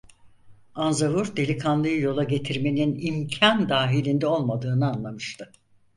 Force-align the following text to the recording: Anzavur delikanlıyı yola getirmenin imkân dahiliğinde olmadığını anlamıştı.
Anzavur 0.75 1.35
delikanlıyı 1.35 2.01
yola 2.01 2.23
getirmenin 2.23 2.99
imkân 2.99 3.69
dahiliğinde 3.69 4.27
olmadığını 4.27 4.89
anlamıştı. 4.91 5.51